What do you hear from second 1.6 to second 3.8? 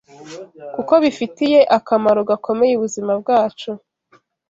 akamaro gakomeye ubuzima bwacu.